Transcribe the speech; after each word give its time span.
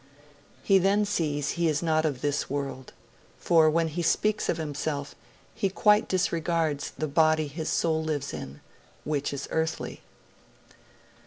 He 0.63 0.79
then 0.79 1.05
sees 1.05 1.51
he 1.51 1.67
is 1.67 1.83
not 1.83 2.05
of 2.05 2.21
this 2.21 2.49
world; 2.49 2.91
for 3.37 3.69
when 3.69 3.87
he 3.87 4.01
speaks 4.01 4.49
of 4.49 4.57
himself 4.57 5.13
he 5.53 5.69
quite 5.69 6.07
disregards 6.07 6.89
the 6.97 7.07
body 7.07 7.45
his 7.45 7.69
soul 7.69 8.03
lives 8.03 8.33
in, 8.33 8.61
which 9.03 9.31
is 9.31 9.47
earthly.' 9.51 10.01